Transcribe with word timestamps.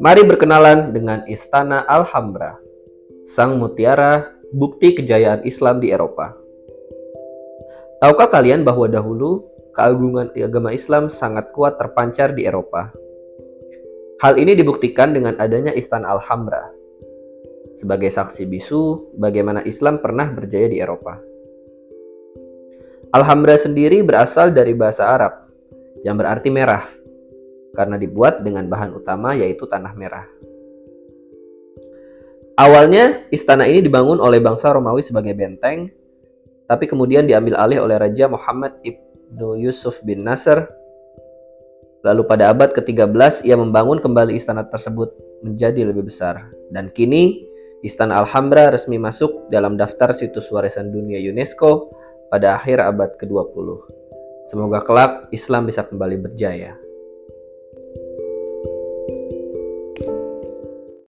Mari 0.00 0.24
berkenalan 0.26 0.96
dengan 0.96 1.22
Istana 1.28 1.84
Alhambra, 1.86 2.58
sang 3.28 3.60
mutiara 3.60 4.34
bukti 4.50 4.96
kejayaan 4.96 5.46
Islam 5.46 5.78
di 5.78 5.94
Eropa. 5.94 6.34
Tahukah 8.00 8.32
kalian 8.32 8.64
bahwa 8.66 8.88
dahulu 8.88 9.44
keagungan 9.76 10.32
agama 10.34 10.74
Islam 10.74 11.12
sangat 11.12 11.52
kuat 11.54 11.78
terpancar 11.78 12.34
di 12.34 12.48
Eropa? 12.48 12.90
Hal 14.24 14.40
ini 14.40 14.58
dibuktikan 14.58 15.14
dengan 15.14 15.38
adanya 15.38 15.70
Istana 15.76 16.10
Alhambra 16.16 16.80
sebagai 17.78 18.12
saksi 18.12 18.44
bisu 18.50 19.14
bagaimana 19.16 19.62
Islam 19.64 20.02
pernah 20.02 20.28
berjaya 20.28 20.68
di 20.68 20.82
Eropa. 20.82 21.16
Alhambra 23.10 23.58
sendiri 23.58 24.04
berasal 24.06 24.54
dari 24.54 24.76
bahasa 24.76 25.08
Arab 25.08 25.39
yang 26.06 26.16
berarti 26.16 26.48
merah 26.48 26.84
karena 27.76 27.96
dibuat 28.00 28.42
dengan 28.42 28.66
bahan 28.66 28.96
utama 28.96 29.36
yaitu 29.36 29.64
tanah 29.68 29.92
merah. 29.94 30.26
Awalnya 32.60 33.24
istana 33.32 33.64
ini 33.64 33.80
dibangun 33.80 34.20
oleh 34.20 34.36
bangsa 34.36 34.68
Romawi 34.68 35.00
sebagai 35.00 35.32
benteng, 35.32 35.88
tapi 36.68 36.84
kemudian 36.84 37.24
diambil 37.24 37.56
alih 37.56 37.80
oleh 37.80 37.96
Raja 37.96 38.28
Muhammad 38.28 38.76
ibnu 38.84 39.56
Yusuf 39.56 40.04
bin 40.04 40.26
Nasr. 40.28 40.68
Lalu 42.04 42.22
pada 42.28 42.52
abad 42.52 42.72
ke-13 42.76 43.48
ia 43.48 43.56
membangun 43.56 44.00
kembali 44.00 44.36
istana 44.36 44.64
tersebut 44.68 45.12
menjadi 45.40 45.88
lebih 45.88 46.08
besar. 46.08 46.48
Dan 46.72 46.92
kini 46.92 47.50
Istana 47.80 48.20
Alhambra 48.20 48.68
resmi 48.68 49.00
masuk 49.00 49.48
dalam 49.48 49.80
daftar 49.80 50.12
situs 50.12 50.52
warisan 50.52 50.92
dunia 50.92 51.16
UNESCO 51.32 51.88
pada 52.28 52.60
akhir 52.60 52.76
abad 52.76 53.16
ke-20. 53.16 53.56
Semoga 54.44 54.82
kelak 54.82 55.28
Islam 55.30 55.68
bisa 55.68 55.86
kembali 55.86 56.16
berjaya. 56.18 56.89